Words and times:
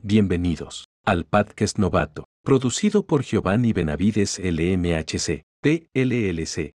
Bienvenidos 0.00 0.84
al 1.04 1.24
podcast 1.24 1.76
novato, 1.76 2.26
producido 2.44 3.04
por 3.04 3.24
Giovanni 3.24 3.72
Benavides 3.72 4.38
LMHC, 4.38 5.42
PLLC, 5.60 6.70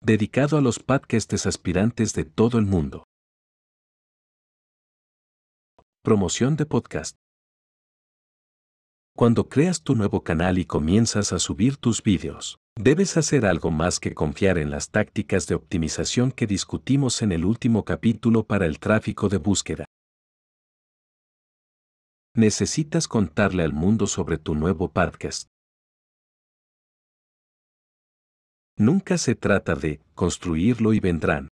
dedicado 0.00 0.56
a 0.56 0.60
los 0.60 0.78
podcasts 0.78 1.44
aspirantes 1.44 2.14
de 2.14 2.24
todo 2.24 2.56
el 2.56 2.66
mundo. 2.66 3.02
Promoción 6.04 6.54
de 6.54 6.66
podcast. 6.66 7.16
Cuando 9.16 9.48
creas 9.48 9.82
tu 9.82 9.96
nuevo 9.96 10.22
canal 10.22 10.56
y 10.58 10.64
comienzas 10.64 11.32
a 11.32 11.40
subir 11.40 11.78
tus 11.78 12.04
vídeos, 12.04 12.58
debes 12.76 13.16
hacer 13.16 13.44
algo 13.44 13.72
más 13.72 13.98
que 13.98 14.14
confiar 14.14 14.56
en 14.56 14.70
las 14.70 14.90
tácticas 14.90 15.48
de 15.48 15.56
optimización 15.56 16.30
que 16.30 16.46
discutimos 16.46 17.22
en 17.22 17.32
el 17.32 17.44
último 17.44 17.84
capítulo 17.84 18.44
para 18.44 18.66
el 18.66 18.78
tráfico 18.78 19.28
de 19.28 19.38
búsqueda. 19.38 19.84
Necesitas 22.38 23.08
contarle 23.08 23.64
al 23.64 23.72
mundo 23.72 24.06
sobre 24.06 24.38
tu 24.38 24.54
nuevo 24.54 24.92
podcast. 24.92 25.48
Nunca 28.76 29.18
se 29.18 29.34
trata 29.34 29.74
de 29.74 30.00
construirlo 30.14 30.92
y 30.92 31.00
vendrán. 31.00 31.48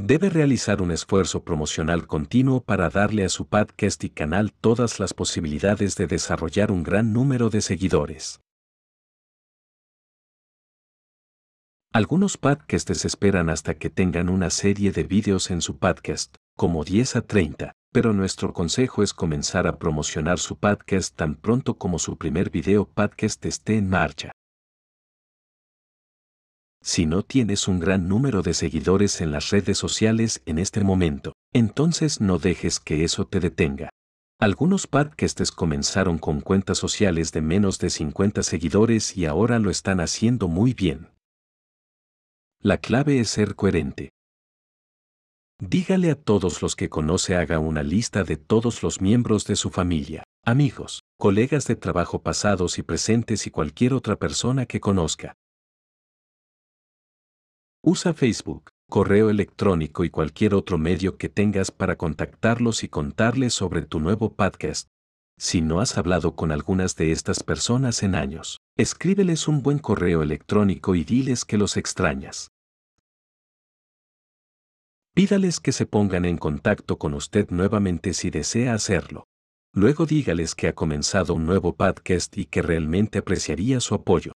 Debe 0.00 0.30
realizar 0.30 0.80
un 0.80 0.92
esfuerzo 0.92 1.42
promocional 1.42 2.06
continuo 2.06 2.62
para 2.62 2.88
darle 2.88 3.24
a 3.24 3.30
su 3.30 3.48
podcast 3.48 4.04
y 4.04 4.10
canal 4.10 4.52
todas 4.52 5.00
las 5.00 5.12
posibilidades 5.12 5.96
de 5.96 6.06
desarrollar 6.06 6.70
un 6.70 6.84
gran 6.84 7.12
número 7.12 7.50
de 7.50 7.60
seguidores. 7.60 8.38
Algunos 11.92 12.36
podcasts 12.36 13.04
esperan 13.04 13.50
hasta 13.50 13.74
que 13.74 13.90
tengan 13.90 14.28
una 14.28 14.50
serie 14.50 14.92
de 14.92 15.02
vídeos 15.02 15.50
en 15.50 15.60
su 15.62 15.80
podcast, 15.80 16.36
como 16.58 16.82
10 16.82 17.14
a 17.14 17.20
30, 17.22 17.72
pero 17.92 18.12
nuestro 18.12 18.52
consejo 18.52 19.04
es 19.04 19.14
comenzar 19.14 19.68
a 19.68 19.78
promocionar 19.78 20.40
su 20.40 20.56
podcast 20.56 21.14
tan 21.14 21.36
pronto 21.36 21.78
como 21.78 22.00
su 22.00 22.18
primer 22.18 22.50
video 22.50 22.84
podcast 22.84 23.46
esté 23.46 23.76
en 23.76 23.88
marcha. 23.88 24.32
Si 26.82 27.06
no 27.06 27.22
tienes 27.22 27.68
un 27.68 27.78
gran 27.78 28.08
número 28.08 28.42
de 28.42 28.54
seguidores 28.54 29.20
en 29.20 29.30
las 29.30 29.50
redes 29.50 29.78
sociales 29.78 30.42
en 30.46 30.58
este 30.58 30.82
momento, 30.82 31.32
entonces 31.54 32.20
no 32.20 32.40
dejes 32.40 32.80
que 32.80 33.04
eso 33.04 33.24
te 33.24 33.38
detenga. 33.38 33.90
Algunos 34.40 34.88
podcasts 34.88 35.52
comenzaron 35.52 36.18
con 36.18 36.40
cuentas 36.40 36.78
sociales 36.78 37.30
de 37.30 37.40
menos 37.40 37.78
de 37.78 37.90
50 37.90 38.42
seguidores 38.42 39.16
y 39.16 39.26
ahora 39.26 39.60
lo 39.60 39.70
están 39.70 40.00
haciendo 40.00 40.48
muy 40.48 40.74
bien. 40.74 41.10
La 42.60 42.78
clave 42.78 43.20
es 43.20 43.30
ser 43.30 43.54
coherente. 43.54 44.10
Dígale 45.60 46.12
a 46.12 46.14
todos 46.14 46.62
los 46.62 46.76
que 46.76 46.88
conoce 46.88 47.34
haga 47.34 47.58
una 47.58 47.82
lista 47.82 48.22
de 48.22 48.36
todos 48.36 48.84
los 48.84 49.00
miembros 49.00 49.44
de 49.44 49.56
su 49.56 49.70
familia, 49.70 50.22
amigos, 50.44 51.02
colegas 51.18 51.66
de 51.66 51.74
trabajo 51.74 52.22
pasados 52.22 52.78
y 52.78 52.84
presentes 52.84 53.44
y 53.48 53.50
cualquier 53.50 53.92
otra 53.92 54.14
persona 54.14 54.66
que 54.66 54.78
conozca. 54.78 55.34
Usa 57.82 58.14
Facebook, 58.14 58.70
correo 58.88 59.30
electrónico 59.30 60.04
y 60.04 60.10
cualquier 60.10 60.54
otro 60.54 60.78
medio 60.78 61.16
que 61.16 61.28
tengas 61.28 61.72
para 61.72 61.96
contactarlos 61.96 62.84
y 62.84 62.88
contarles 62.88 63.52
sobre 63.52 63.82
tu 63.82 63.98
nuevo 63.98 64.34
podcast. 64.34 64.88
Si 65.40 65.60
no 65.60 65.80
has 65.80 65.98
hablado 65.98 66.36
con 66.36 66.52
algunas 66.52 66.94
de 66.94 67.10
estas 67.10 67.42
personas 67.42 68.04
en 68.04 68.14
años, 68.14 68.58
escríbeles 68.76 69.48
un 69.48 69.62
buen 69.64 69.80
correo 69.80 70.22
electrónico 70.22 70.94
y 70.94 71.02
diles 71.02 71.44
que 71.44 71.58
los 71.58 71.76
extrañas. 71.76 72.52
Pídales 75.18 75.58
que 75.58 75.72
se 75.72 75.84
pongan 75.84 76.24
en 76.24 76.36
contacto 76.36 76.96
con 76.96 77.12
usted 77.12 77.50
nuevamente 77.50 78.14
si 78.14 78.30
desea 78.30 78.72
hacerlo. 78.72 79.26
Luego 79.74 80.06
dígales 80.06 80.54
que 80.54 80.68
ha 80.68 80.76
comenzado 80.76 81.34
un 81.34 81.44
nuevo 81.44 81.74
podcast 81.74 82.38
y 82.38 82.44
que 82.44 82.62
realmente 82.62 83.18
apreciaría 83.18 83.80
su 83.80 83.96
apoyo. 83.96 84.30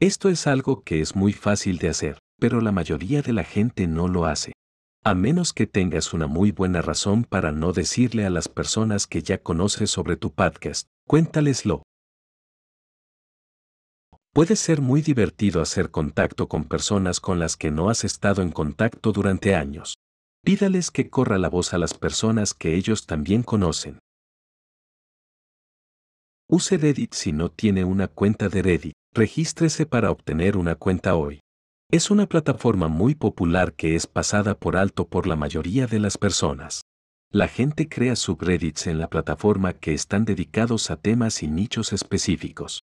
Esto 0.00 0.30
es 0.30 0.48
algo 0.48 0.82
que 0.82 1.00
es 1.00 1.14
muy 1.14 1.32
fácil 1.32 1.78
de 1.78 1.90
hacer, 1.90 2.18
pero 2.40 2.60
la 2.60 2.72
mayoría 2.72 3.22
de 3.22 3.32
la 3.32 3.44
gente 3.44 3.86
no 3.86 4.08
lo 4.08 4.24
hace. 4.24 4.52
A 5.04 5.14
menos 5.14 5.52
que 5.52 5.68
tengas 5.68 6.12
una 6.12 6.26
muy 6.26 6.50
buena 6.50 6.82
razón 6.82 7.22
para 7.22 7.52
no 7.52 7.72
decirle 7.72 8.26
a 8.26 8.30
las 8.30 8.48
personas 8.48 9.06
que 9.06 9.22
ya 9.22 9.38
conoces 9.38 9.92
sobre 9.92 10.16
tu 10.16 10.32
podcast, 10.32 10.88
cuéntaleslo. 11.06 11.84
Puede 14.34 14.56
ser 14.56 14.80
muy 14.80 15.00
divertido 15.00 15.62
hacer 15.62 15.92
contacto 15.92 16.48
con 16.48 16.64
personas 16.64 17.20
con 17.20 17.38
las 17.38 17.56
que 17.56 17.70
no 17.70 17.88
has 17.88 18.02
estado 18.02 18.42
en 18.42 18.50
contacto 18.50 19.12
durante 19.12 19.54
años. 19.54 19.94
Pídales 20.44 20.90
que 20.90 21.08
corra 21.08 21.38
la 21.38 21.48
voz 21.48 21.72
a 21.72 21.78
las 21.78 21.94
personas 21.94 22.52
que 22.52 22.74
ellos 22.74 23.06
también 23.06 23.44
conocen. 23.44 24.00
Use 26.48 26.76
Reddit 26.76 27.14
si 27.14 27.32
no 27.32 27.48
tiene 27.48 27.84
una 27.84 28.08
cuenta 28.08 28.48
de 28.48 28.62
Reddit. 28.62 28.94
Regístrese 29.12 29.86
para 29.86 30.10
obtener 30.10 30.56
una 30.56 30.74
cuenta 30.74 31.14
hoy. 31.14 31.38
Es 31.88 32.10
una 32.10 32.26
plataforma 32.26 32.88
muy 32.88 33.14
popular 33.14 33.74
que 33.74 33.94
es 33.94 34.08
pasada 34.08 34.58
por 34.58 34.76
alto 34.76 35.06
por 35.06 35.28
la 35.28 35.36
mayoría 35.36 35.86
de 35.86 36.00
las 36.00 36.18
personas. 36.18 36.82
La 37.30 37.46
gente 37.46 37.88
crea 37.88 38.16
subreddits 38.16 38.88
en 38.88 38.98
la 38.98 39.08
plataforma 39.08 39.74
que 39.74 39.94
están 39.94 40.24
dedicados 40.24 40.90
a 40.90 40.96
temas 40.96 41.44
y 41.44 41.46
nichos 41.46 41.92
específicos. 41.92 42.83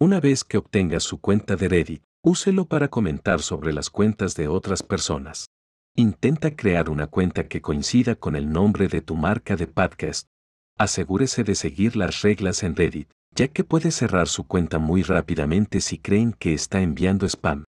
Una 0.00 0.20
vez 0.20 0.44
que 0.44 0.58
obtenga 0.58 1.00
su 1.00 1.20
cuenta 1.20 1.56
de 1.56 1.68
Reddit, 1.68 2.04
úselo 2.22 2.66
para 2.66 2.86
comentar 2.86 3.42
sobre 3.42 3.72
las 3.72 3.90
cuentas 3.90 4.36
de 4.36 4.46
otras 4.46 4.84
personas. 4.84 5.46
Intenta 5.96 6.54
crear 6.54 6.88
una 6.88 7.08
cuenta 7.08 7.48
que 7.48 7.60
coincida 7.60 8.14
con 8.14 8.36
el 8.36 8.52
nombre 8.52 8.86
de 8.86 9.00
tu 9.00 9.16
marca 9.16 9.56
de 9.56 9.66
podcast. 9.66 10.28
Asegúrese 10.78 11.42
de 11.42 11.56
seguir 11.56 11.96
las 11.96 12.22
reglas 12.22 12.62
en 12.62 12.76
Reddit, 12.76 13.10
ya 13.34 13.48
que 13.48 13.64
puede 13.64 13.90
cerrar 13.90 14.28
su 14.28 14.46
cuenta 14.46 14.78
muy 14.78 15.02
rápidamente 15.02 15.80
si 15.80 15.98
creen 15.98 16.32
que 16.32 16.54
está 16.54 16.80
enviando 16.80 17.26
spam. 17.26 17.64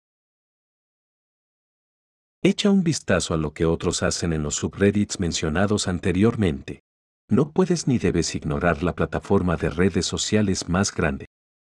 Echa 2.43 2.71
un 2.71 2.83
vistazo 2.83 3.35
a 3.35 3.37
lo 3.37 3.53
que 3.53 3.67
otros 3.67 4.03
hacen 4.03 4.33
en 4.33 4.43
los 4.43 4.57
subreddits 4.57 5.21
mencionados 5.21 5.87
anteriormente. 5.87 6.81
No 7.31 7.53
puedes 7.53 7.87
ni 7.87 7.99
debes 7.99 8.35
ignorar 8.35 8.83
la 8.83 8.97
plataforma 8.97 9.57
de 9.57 9.71
redes 9.71 10.07
sociales 10.07 10.69
más 10.69 10.93
grande. 10.93 11.26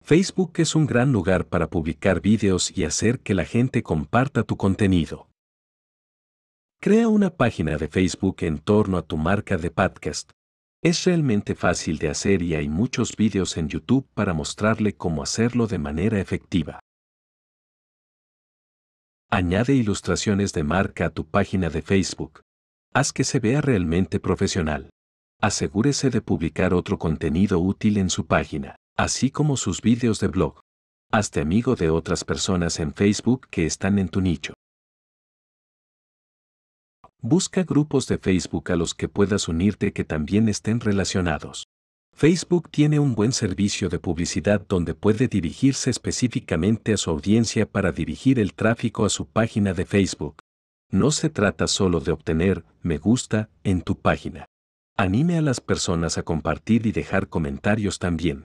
Facebook 0.04 0.54
es 0.56 0.74
un 0.74 0.86
gran 0.86 1.12
lugar 1.12 1.46
para 1.46 1.70
publicar 1.70 2.20
vídeos 2.20 2.76
y 2.76 2.82
hacer 2.82 3.20
que 3.20 3.34
la 3.34 3.44
gente 3.44 3.84
comparta 3.84 4.42
tu 4.42 4.56
contenido. 4.56 5.28
Crea 6.80 7.06
una 7.06 7.30
página 7.30 7.76
de 7.76 7.86
Facebook 7.86 8.38
en 8.40 8.58
torno 8.58 8.98
a 8.98 9.02
tu 9.02 9.16
marca 9.16 9.56
de 9.56 9.70
podcast. 9.70 10.32
Es 10.82 11.04
realmente 11.04 11.54
fácil 11.54 11.98
de 11.98 12.08
hacer 12.08 12.42
y 12.42 12.56
hay 12.56 12.68
muchos 12.68 13.14
vídeos 13.14 13.56
en 13.56 13.68
YouTube 13.68 14.04
para 14.12 14.34
mostrarle 14.34 14.92
cómo 14.96 15.22
hacerlo 15.22 15.68
de 15.68 15.78
manera 15.78 16.18
efectiva. 16.18 16.80
Añade 19.30 19.72
ilustraciones 19.72 20.52
de 20.52 20.64
marca 20.64 21.06
a 21.06 21.10
tu 21.10 21.24
página 21.26 21.70
de 21.70 21.80
Facebook. 21.80 22.40
Haz 22.92 23.12
que 23.12 23.22
se 23.22 23.38
vea 23.38 23.60
realmente 23.60 24.18
profesional. 24.18 24.90
Asegúrese 25.40 26.10
de 26.10 26.20
publicar 26.20 26.74
otro 26.74 26.98
contenido 26.98 27.60
útil 27.60 27.98
en 27.98 28.10
su 28.10 28.26
página 28.26 28.74
así 28.96 29.30
como 29.30 29.56
sus 29.56 29.80
vídeos 29.80 30.20
de 30.20 30.28
blog. 30.28 30.60
Hazte 31.10 31.40
amigo 31.40 31.76
de 31.76 31.90
otras 31.90 32.24
personas 32.24 32.80
en 32.80 32.94
Facebook 32.94 33.46
que 33.50 33.66
están 33.66 33.98
en 33.98 34.08
tu 34.08 34.20
nicho. 34.20 34.54
Busca 37.20 37.62
grupos 37.62 38.08
de 38.08 38.18
Facebook 38.18 38.72
a 38.72 38.76
los 38.76 38.94
que 38.94 39.08
puedas 39.08 39.46
unirte 39.46 39.92
que 39.92 40.04
también 40.04 40.48
estén 40.48 40.80
relacionados. 40.80 41.64
Facebook 42.14 42.68
tiene 42.70 42.98
un 42.98 43.14
buen 43.14 43.32
servicio 43.32 43.88
de 43.88 43.98
publicidad 43.98 44.64
donde 44.68 44.94
puede 44.94 45.28
dirigirse 45.28 45.90
específicamente 45.90 46.92
a 46.92 46.96
su 46.96 47.10
audiencia 47.10 47.66
para 47.66 47.92
dirigir 47.92 48.38
el 48.38 48.54
tráfico 48.54 49.04
a 49.04 49.08
su 49.08 49.26
página 49.26 49.72
de 49.72 49.86
Facebook. 49.86 50.36
No 50.90 51.10
se 51.10 51.30
trata 51.30 51.68
solo 51.68 52.00
de 52.00 52.12
obtener 52.12 52.64
me 52.82 52.98
gusta 52.98 53.48
en 53.64 53.82
tu 53.82 53.98
página. 53.98 54.44
Anime 54.96 55.38
a 55.38 55.42
las 55.42 55.60
personas 55.60 56.18
a 56.18 56.22
compartir 56.22 56.86
y 56.86 56.92
dejar 56.92 57.28
comentarios 57.28 57.98
también. 57.98 58.44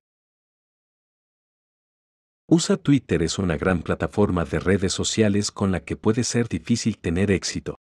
Usa 2.50 2.78
Twitter 2.78 3.24
es 3.24 3.40
una 3.40 3.58
gran 3.58 3.82
plataforma 3.82 4.46
de 4.46 4.60
redes 4.60 4.94
sociales 4.94 5.52
con 5.52 5.74
la 5.74 5.82
que 5.82 5.98
puede 5.98 6.24
ser 6.24 6.48
difícil 6.48 6.98
tener 6.98 7.30
éxito. 7.30 7.76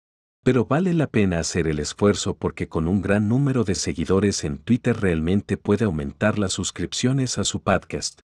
Pero 0.44 0.65
vale 0.65 0.95
la 0.95 1.06
pena 1.06 1.38
hacer 1.38 1.67
el 1.67 1.77
esfuerzo 1.77 2.35
porque 2.35 2.67
con 2.67 2.88
un 2.88 3.03
gran 3.03 3.29
número 3.29 3.63
de 3.63 3.75
seguidores 3.75 4.44
en 4.44 4.57
Twitter 4.57 5.00
realmente 5.00 5.57
puede 5.57 5.85
aumentar 5.85 6.39
las 6.39 6.53
suscripciones 6.53 7.38
a 7.38 7.44
su 7.44 7.62
podcast. 7.62 8.21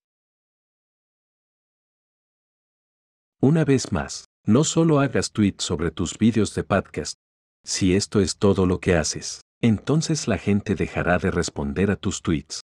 Una 3.40 3.64
vez 3.64 3.92
más, 3.92 4.26
no 4.44 4.64
solo 4.64 5.00
hagas 5.00 5.34
tweets 5.34 5.64
sobre 5.64 5.92
tus 5.92 6.18
vídeos 6.18 6.56
de 6.56 6.64
podcast. 6.64 7.20
Si 7.64 7.94
esto 7.94 8.20
es 8.20 8.38
todo 8.38 8.66
lo 8.66 8.80
que 8.80 8.96
haces, 8.96 9.42
entonces 9.62 10.28
la 10.28 10.40
gente 10.40 10.74
dejará 10.74 11.20
de 11.20 11.30
responder 11.30 11.92
a 11.92 11.98
tus 11.98 12.24
tweets. 12.24 12.62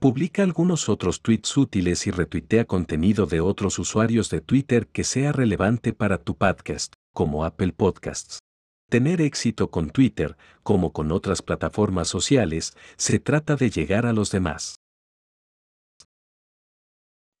Publica 0.00 0.42
algunos 0.42 0.88
otros 0.88 1.20
tweets 1.20 1.58
útiles 1.58 2.06
y 2.06 2.10
retuitea 2.10 2.64
contenido 2.64 3.26
de 3.26 3.42
otros 3.42 3.78
usuarios 3.78 4.30
de 4.30 4.40
Twitter 4.40 4.86
que 4.86 5.04
sea 5.04 5.30
relevante 5.30 5.92
para 5.92 6.16
tu 6.16 6.38
podcast, 6.38 6.94
como 7.12 7.44
Apple 7.44 7.74
Podcasts. 7.74 8.38
Tener 8.88 9.20
éxito 9.20 9.70
con 9.70 9.90
Twitter, 9.90 10.38
como 10.62 10.94
con 10.94 11.12
otras 11.12 11.42
plataformas 11.42 12.08
sociales, 12.08 12.74
se 12.96 13.18
trata 13.18 13.56
de 13.56 13.68
llegar 13.68 14.06
a 14.06 14.14
los 14.14 14.30
demás. 14.30 14.76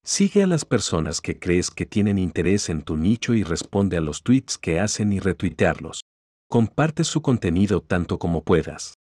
Sigue 0.04 0.42
a 0.42 0.46
las 0.46 0.66
personas 0.66 1.22
que 1.22 1.38
crees 1.38 1.70
que 1.70 1.86
tienen 1.86 2.18
interés 2.18 2.68
en 2.68 2.82
tu 2.82 2.98
nicho 2.98 3.32
y 3.32 3.42
responde 3.42 3.96
a 3.96 4.02
los 4.02 4.22
tweets 4.22 4.58
que 4.58 4.80
hacen 4.80 5.14
y 5.14 5.18
retuitearlos. 5.18 6.02
Comparte 6.50 7.04
su 7.04 7.22
contenido 7.22 7.80
tanto 7.80 8.18
como 8.18 8.44
puedas. 8.44 8.99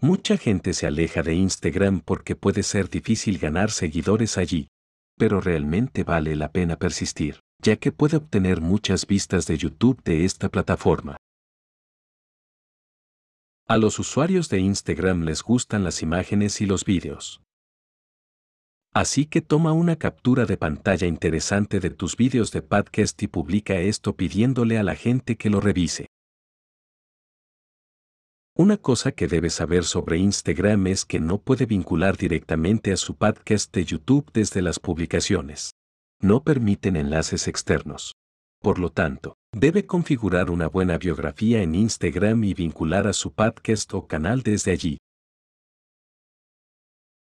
Mucha 0.00 0.36
gente 0.36 0.74
se 0.74 0.86
aleja 0.86 1.22
de 1.22 1.34
Instagram 1.34 2.00
porque 2.00 2.36
puede 2.36 2.62
ser 2.62 2.90
difícil 2.90 3.38
ganar 3.38 3.70
seguidores 3.70 4.36
allí, 4.36 4.68
pero 5.16 5.40
realmente 5.40 6.04
vale 6.04 6.36
la 6.36 6.52
pena 6.52 6.76
persistir, 6.76 7.40
ya 7.62 7.76
que 7.76 7.92
puede 7.92 8.18
obtener 8.18 8.60
muchas 8.60 9.06
vistas 9.06 9.46
de 9.46 9.56
YouTube 9.56 10.02
de 10.04 10.26
esta 10.26 10.50
plataforma. 10.50 11.16
A 13.66 13.78
los 13.78 13.98
usuarios 13.98 14.48
de 14.50 14.60
Instagram 14.60 15.22
les 15.22 15.42
gustan 15.42 15.82
las 15.82 16.02
imágenes 16.02 16.60
y 16.60 16.66
los 16.66 16.84
vídeos. 16.84 17.42
Así 18.92 19.26
que 19.26 19.40
toma 19.40 19.72
una 19.72 19.96
captura 19.96 20.46
de 20.46 20.56
pantalla 20.56 21.06
interesante 21.06 21.80
de 21.80 21.90
tus 21.90 22.16
vídeos 22.16 22.52
de 22.52 22.62
podcast 22.62 23.20
y 23.22 23.28
publica 23.28 23.74
esto 23.76 24.14
pidiéndole 24.14 24.78
a 24.78 24.82
la 24.82 24.94
gente 24.94 25.36
que 25.36 25.50
lo 25.50 25.60
revise. 25.60 26.06
Una 28.58 28.78
cosa 28.78 29.12
que 29.12 29.28
debes 29.28 29.52
saber 29.52 29.84
sobre 29.84 30.16
Instagram 30.16 30.86
es 30.86 31.04
que 31.04 31.20
no 31.20 31.36
puede 31.36 31.66
vincular 31.66 32.16
directamente 32.16 32.90
a 32.90 32.96
su 32.96 33.14
podcast 33.14 33.70
de 33.74 33.84
YouTube 33.84 34.30
desde 34.32 34.62
las 34.62 34.80
publicaciones. 34.80 35.72
No 36.22 36.42
permiten 36.42 36.96
enlaces 36.96 37.48
externos. 37.48 38.14
Por 38.62 38.78
lo 38.78 38.90
tanto, 38.90 39.36
debe 39.52 39.84
configurar 39.84 40.50
una 40.50 40.68
buena 40.68 40.96
biografía 40.96 41.60
en 41.60 41.74
Instagram 41.74 42.44
y 42.44 42.54
vincular 42.54 43.06
a 43.06 43.12
su 43.12 43.34
podcast 43.34 43.92
o 43.92 44.06
canal 44.06 44.42
desde 44.42 44.72
allí. 44.72 44.96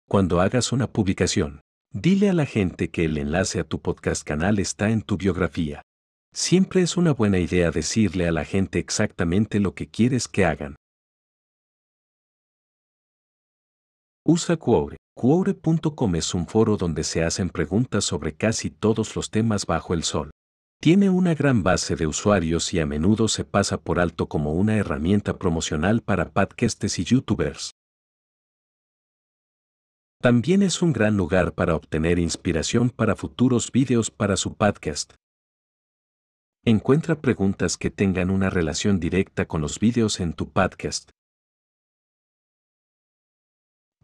Cuando 0.07 0.43
hagas 0.43 0.71
una 0.71 0.87
publicación, 0.87 1.63
dile 1.95 2.29
a 2.29 2.35
la 2.35 2.45
gente 2.45 2.91
que 2.91 3.07
el 3.07 3.17
enlace 3.17 3.59
a 3.59 3.65
tu 3.65 3.81
podcast 3.81 4.23
canal 4.23 4.59
está 4.59 4.91
en 4.91 5.01
tu 5.01 5.17
biografía. 5.17 5.81
Siempre 6.35 6.83
es 6.83 6.99
una 6.99 7.13
buena 7.15 7.39
idea 7.39 7.71
decirle 7.71 8.29
a 8.29 8.33
la 8.33 8.45
gente 8.45 8.79
exactamente 8.79 9.61
lo 9.61 9.75
que 9.75 9.89
quieres 9.89 10.29
que 10.29 10.45
hagan. 10.45 10.77
Usa 14.29 14.57
Quore. 14.57 14.97
Quore.com 15.15 16.17
es 16.17 16.35
un 16.35 16.49
foro 16.49 16.77
donde 16.77 17.05
se 17.05 17.23
hacen 17.23 17.49
preguntas 17.49 18.03
sobre 18.03 18.35
casi 18.35 18.71
todos 18.71 19.15
los 19.15 19.31
temas 19.31 19.67
bajo 19.67 19.95
el 19.95 20.03
sol. 20.03 20.33
Tiene 20.83 21.11
una 21.11 21.33
gran 21.37 21.63
base 21.63 21.95
de 21.95 22.09
usuarios 22.09 22.75
y 22.75 22.81
a 22.81 22.87
menudo 22.87 23.29
se 23.29 23.45
pasa 23.45 23.81
por 23.81 24.01
alto 24.01 24.29
como 24.29 24.55
una 24.55 24.75
herramienta 24.75 25.39
promocional 25.39 26.03
para 26.03 26.31
podcasts 26.31 26.99
y 26.99 27.05
youtubers. 27.05 27.71
También 30.21 30.65
es 30.65 30.83
un 30.83 30.93
gran 30.93 31.17
lugar 31.17 31.55
para 31.55 31.77
obtener 31.77 32.19
inspiración 32.19 32.91
para 32.91 33.15
futuros 33.15 33.71
vídeos 33.71 34.11
para 34.11 34.37
su 34.37 34.57
podcast. 34.57 35.15
Encuentra 36.65 37.21
preguntas 37.21 37.77
que 37.77 37.91
tengan 37.91 38.31
una 38.31 38.51
relación 38.51 38.99
directa 38.99 39.47
con 39.47 39.61
los 39.61 39.79
vídeos 39.79 40.19
en 40.19 40.33
tu 40.33 40.51
podcast. 40.51 41.11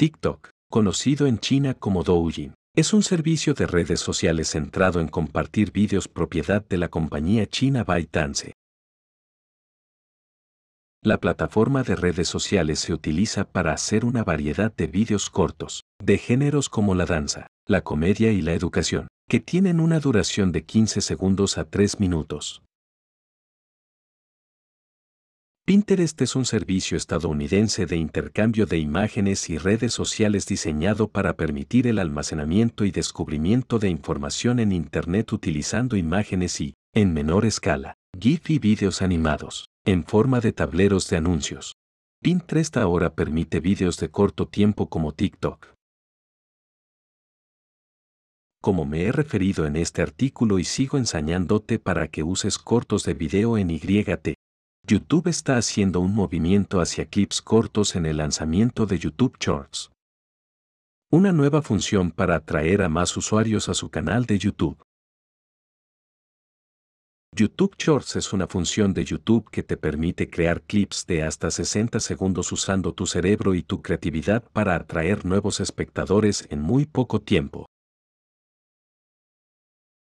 TikTok, 0.03 0.51
conocido 0.69 1.29
en 1.29 1.39
China 1.39 1.75
como 1.75 2.03
Douyin, 2.03 2.55
es 2.75 2.93
un 2.93 3.05
servicio 3.05 3.55
de 3.55 3.69
redes 3.69 4.01
sociales 4.01 4.49
centrado 4.49 4.99
en 4.99 5.07
compartir 5.07 5.71
vídeos 5.71 6.09
propiedad 6.09 6.67
de 6.69 6.77
la 6.77 6.89
compañía 6.89 7.47
china 7.47 7.85
ByteDance. 7.85 8.53
La 11.05 11.19
plataforma 11.19 11.85
de 11.85 11.95
redes 11.95 12.27
sociales 12.27 12.81
se 12.81 12.93
utiliza 12.93 13.45
para 13.45 13.75
hacer 13.75 14.05
una 14.05 14.25
variedad 14.25 14.75
de 14.75 14.89
vídeos 14.89 15.31
cortos, 15.31 15.85
de 16.03 16.19
géneros 16.19 16.69
como 16.69 16.97
la 16.97 17.07
danza, 17.07 17.47
la 17.69 17.83
comedia 17.83 18.33
y 18.33 18.43
la 18.43 18.55
educación, 18.55 19.07
que 19.29 19.39
tienen 19.39 19.79
una 19.79 20.01
duración 20.01 20.51
de 20.51 20.65
15 20.65 21.01
segundos 21.01 21.59
a 21.59 21.65
3 21.71 22.01
minutos. 22.01 22.61
Pinterest 25.65 26.21
es 26.21 26.35
un 26.35 26.45
servicio 26.45 26.97
estadounidense 26.97 27.87
de 27.87 27.97
intercambio 27.97 28.67
de 28.67 28.79
imágenes 28.79 29.49
y 29.49 29.59
redes 29.59 29.93
sociales 29.95 30.45
diseñado 30.45 31.07
para 31.07 31.37
permitir 31.37 31.87
el 31.87 32.01
almacenamiento 32.01 32.85
y 32.85 32.91
descubrimiento 32.91 33.79
de 33.79 33.89
información 33.89 34.59
en 34.59 34.73
Internet 34.73 35.33
utilizando 35.33 35.97
imágenes 35.97 36.61
y, 36.61 36.75
en 36.93 37.15
menor 37.15 37.45
escala, 37.45 37.95
GIF 38.19 38.51
y 38.51 38.59
vídeos 38.59 39.03
animados 39.03 39.69
en 39.85 40.05
forma 40.05 40.41
de 40.41 40.53
tableros 40.53 41.09
de 41.09 41.19
anuncios. 41.19 41.77
Pinterest 42.21 42.77
ahora 42.77 43.15
permite 43.15 43.61
vídeos 43.61 43.99
de 43.99 44.11
corto 44.11 44.49
tiempo 44.49 44.89
como 44.89 45.13
TikTok. 45.13 45.75
Como 48.61 48.85
me 48.85 49.05
he 49.05 49.13
referido 49.13 49.67
en 49.67 49.77
este 49.77 50.03
artículo 50.03 50.59
y 50.59 50.65
sigo 50.65 50.99
ensañándote 50.99 51.79
para 51.79 52.09
que 52.09 52.25
uses 52.25 52.59
cortos 52.59 53.05
de 53.05 53.15
video 53.15 53.59
en 53.59 53.71
YT, 53.71 54.35
YouTube 54.93 55.29
está 55.29 55.57
haciendo 55.57 56.01
un 56.01 56.15
movimiento 56.15 56.79
hacia 56.79 57.07
clips 57.07 57.41
cortos 57.41 57.97
en 57.97 58.05
el 58.05 58.19
lanzamiento 58.19 58.85
de 58.85 58.99
YouTube 58.99 59.39
Shorts. 59.41 59.91
Una 61.11 61.33
nueva 61.33 61.63
función 61.63 62.11
para 62.11 62.37
atraer 62.37 62.83
a 62.83 62.91
más 62.91 63.17
usuarios 63.17 63.71
a 63.71 63.75
su 63.75 63.89
canal 63.89 64.27
de 64.27 64.39
YouTube. 64.39 64.77
YouTube 67.35 67.75
Shorts 67.79 68.17
es 68.17 68.35
una 68.35 68.47
función 68.47 68.93
de 68.93 69.07
YouTube 69.07 69.49
que 69.51 69.63
te 69.63 69.79
permite 69.79 70.29
crear 70.29 70.61
clips 70.61 71.07
de 71.07 71.23
hasta 71.23 71.51
60 71.51 71.99
segundos 71.99 72.53
usando 72.53 72.93
tu 72.93 73.07
cerebro 73.07 73.55
y 73.55 73.63
tu 73.63 73.81
creatividad 73.81 74.45
para 74.53 74.75
atraer 74.75 75.25
nuevos 75.25 75.61
espectadores 75.61 76.47
en 76.51 76.61
muy 76.61 76.85
poco 76.85 77.19
tiempo. 77.23 77.65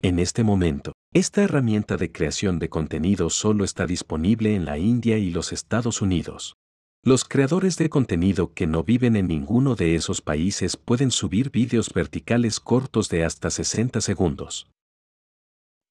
En 0.04 0.20
este 0.20 0.44
momento, 0.44 0.94
esta 1.14 1.44
herramienta 1.44 1.98
de 1.98 2.12
creación 2.12 2.60
de 2.60 2.70
contenido 2.70 3.30
solo 3.30 3.64
está 3.64 3.86
disponible 3.86 4.56
en 4.56 4.66
la 4.66 4.78
India 4.78 5.18
y 5.18 5.32
los 5.32 5.52
Estados 5.52 6.02
Unidos. 6.02 6.56
Los 7.04 7.26
creadores 7.26 7.78
de 7.78 7.90
contenido 7.90 8.54
que 8.54 8.68
no 8.68 8.84
viven 8.84 9.16
en 9.16 9.28
ninguno 9.28 9.76
de 9.76 9.96
esos 9.96 10.22
países 10.22 10.78
pueden 10.78 11.12
subir 11.12 11.52
vídeos 11.52 11.94
verticales 11.94 12.60
cortos 12.60 13.10
de 13.10 13.24
hasta 13.24 13.50
60 13.50 14.02
segundos 14.02 14.70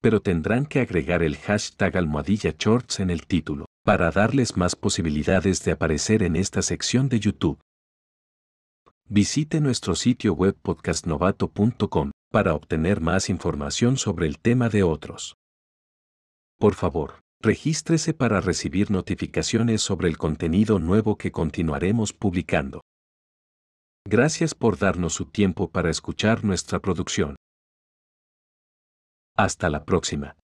pero 0.06 0.20
tendrán 0.20 0.66
que 0.66 0.78
agregar 0.78 1.22
el 1.24 1.36
hashtag 1.36 1.96
almohadilla 1.96 2.54
shorts 2.56 3.00
en 3.00 3.10
el 3.10 3.26
título, 3.26 3.66
para 3.84 4.12
darles 4.12 4.56
más 4.56 4.76
posibilidades 4.76 5.64
de 5.64 5.72
aparecer 5.72 6.22
en 6.22 6.36
esta 6.36 6.62
sección 6.62 7.08
de 7.08 7.19
YouTube. 7.19 7.58
Visite 9.08 9.60
nuestro 9.60 9.96
sitio 9.96 10.34
web 10.34 10.56
podcastnovato.com 10.62 12.12
para 12.36 12.52
obtener 12.52 13.00
más 13.00 13.31
información 13.31 13.96
sobre 13.96 14.26
el 14.26 14.38
tema 14.38 14.69
de 14.69 14.82
otros. 14.82 15.38
Por 16.58 16.74
favor, 16.74 17.22
regístrese 17.40 18.12
para 18.12 18.43
recibir 18.43 18.90
notificaciones 18.90 19.81
sobre 19.81 20.10
el 20.10 20.19
contenido 20.19 20.78
nuevo 20.78 21.16
que 21.16 21.32
continuaremos 21.32 22.12
publicando. 22.12 22.82
Gracias 24.06 24.55
por 24.55 24.76
darnos 24.76 25.14
su 25.14 25.24
tiempo 25.24 25.70
para 25.70 25.88
escuchar 25.88 26.44
nuestra 26.44 26.78
producción. 26.78 27.36
Hasta 29.34 29.70
la 29.70 29.86
próxima. 29.86 30.36